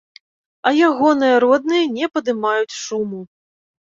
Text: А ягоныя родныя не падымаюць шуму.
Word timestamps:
А 0.69 0.71
ягоныя 0.87 1.35
родныя 1.43 1.83
не 1.97 2.07
падымаюць 2.15 2.77
шуму. 2.85 3.21